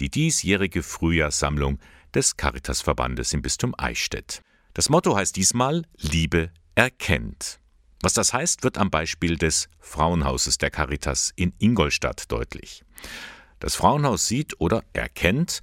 [0.00, 1.78] die diesjährige Frühjahrssammlung
[2.14, 4.42] des Caritasverbandes im Bistum Eichstätt.
[4.74, 7.60] Das Motto heißt diesmal Liebe erkennt.
[8.00, 12.84] Was das heißt, wird am Beispiel des Frauenhauses der Caritas in Ingolstadt deutlich.
[13.58, 15.60] Das Frauenhaus sieht oder erkennt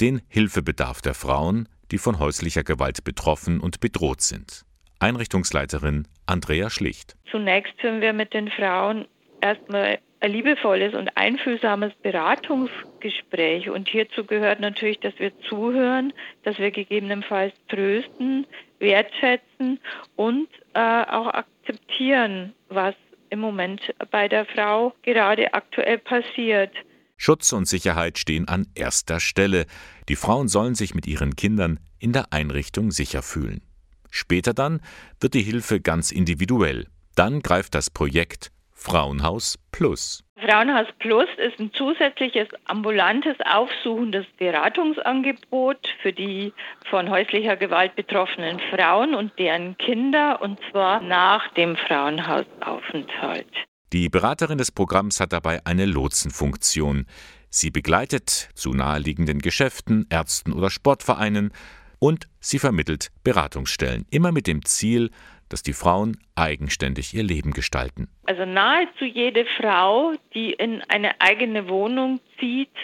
[0.00, 4.64] den Hilfebedarf der Frauen, die von häuslicher Gewalt betroffen und bedroht sind.
[4.98, 7.16] Einrichtungsleiterin Andrea Schlicht.
[7.30, 9.06] Zunächst führen wir mit den Frauen
[9.40, 13.68] erstmal ein liebevolles und einfühlsames Beratungsgespräch.
[13.70, 16.12] Und hierzu gehört natürlich, dass wir zuhören,
[16.42, 18.46] dass wir gegebenenfalls trösten,
[18.78, 19.80] wertschätzen
[20.16, 22.94] und äh, auch akzeptieren, was
[23.30, 26.72] im Moment bei der Frau gerade aktuell passiert.
[27.16, 29.66] Schutz und Sicherheit stehen an erster Stelle.
[30.08, 33.62] Die Frauen sollen sich mit ihren Kindern in der Einrichtung sicher fühlen.
[34.10, 34.80] Später dann
[35.20, 36.86] wird die Hilfe ganz individuell.
[37.14, 40.22] Dann greift das Projekt Frauenhaus Plus.
[40.36, 46.52] Frauenhaus Plus ist ein zusätzliches ambulantes aufsuchendes Beratungsangebot für die
[46.90, 53.48] von häuslicher Gewalt betroffenen Frauen und deren Kinder und zwar nach dem Frauenhausaufenthalt.
[53.92, 57.06] Die Beraterin des Programms hat dabei eine Lotsenfunktion.
[57.48, 61.50] Sie begleitet zu naheliegenden Geschäften, Ärzten oder Sportvereinen
[61.98, 65.10] und sie vermittelt Beratungsstellen, immer mit dem Ziel,
[65.48, 68.08] dass die Frauen eigenständig ihr Leben gestalten.
[68.26, 72.74] Also nahezu jede Frau, die in eine eigene Wohnung zieht,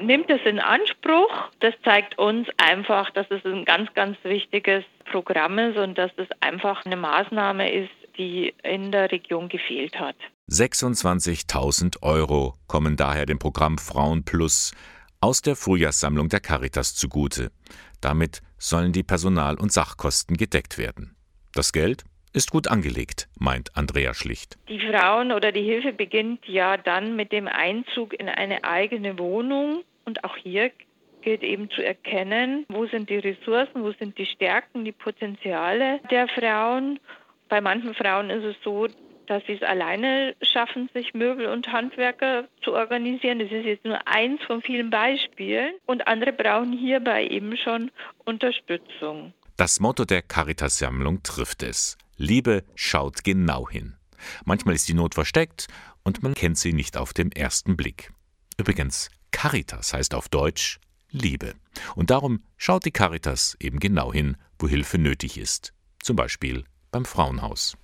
[0.00, 1.50] nimmt es in Anspruch.
[1.60, 6.28] Das zeigt uns einfach, dass es ein ganz, ganz wichtiges Programm ist und dass es
[6.40, 10.16] einfach eine Maßnahme ist, die in der Region gefehlt hat.
[10.50, 14.72] 26.000 Euro kommen daher dem Programm Frauen Plus
[15.20, 17.50] aus der Frühjahrssammlung der Caritas zugute.
[18.00, 21.16] Damit sollen die Personal- und Sachkosten gedeckt werden.
[21.52, 24.56] Das Geld ist gut angelegt, meint Andrea Schlicht.
[24.68, 29.82] Die Frauen oder die Hilfe beginnt ja dann mit dem Einzug in eine eigene Wohnung
[30.04, 30.70] und auch hier
[31.22, 36.28] gilt eben zu erkennen, wo sind die Ressourcen, wo sind die Stärken, die Potenziale der
[36.28, 37.00] Frauen.
[37.48, 38.86] Bei manchen Frauen ist es so,
[39.26, 43.38] dass sie es alleine schaffen, sich Möbel und Handwerker zu organisieren.
[43.38, 45.74] Das ist jetzt nur eins von vielen Beispielen.
[45.86, 47.90] Und andere brauchen hierbei eben schon
[48.24, 49.34] Unterstützung.
[49.56, 51.98] Das Motto der Caritas-Sammlung trifft es.
[52.18, 53.96] Liebe schaut genau hin.
[54.44, 55.68] Manchmal ist die Not versteckt
[56.02, 58.12] und man kennt sie nicht auf den ersten Blick.
[58.56, 60.80] Übrigens, Caritas heißt auf Deutsch
[61.10, 61.54] Liebe.
[61.94, 65.72] Und darum schaut die Caritas eben genau hin, wo Hilfe nötig ist.
[66.00, 67.76] Zum Beispiel beim Frauenhaus.